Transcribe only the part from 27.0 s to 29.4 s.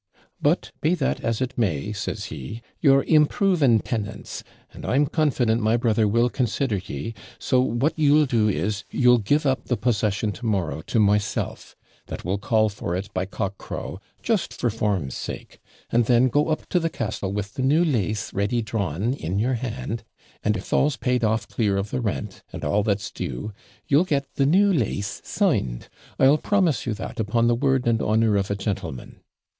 upon the word and honour of a gentleman."